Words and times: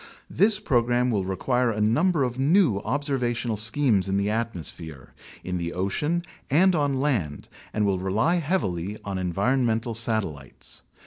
This 0.31 0.59
program 0.59 1.11
will 1.11 1.25
require 1.25 1.69
a 1.69 1.79
num 1.79 2.11
ber 2.11 2.23
of 2.23 2.39
new 2.39 2.79
observational 2.79 3.55
schemes 3.55 4.09
in 4.09 4.17
the 4.17 4.31
atmosphere, 4.31 5.13
in 5.43 5.59
the 5.59 5.73
ocean, 5.73 6.23
and 6.49 6.73
on 6.73 6.99
land 6.99 7.47
and 7.71 7.85
will 7.85 7.99
rely 7.99 8.37
heavily 8.37 8.97
on 9.05 9.19
environmental 9.19 9.93
satellites. 9.93 10.81